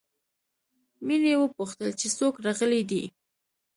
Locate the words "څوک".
2.17-2.33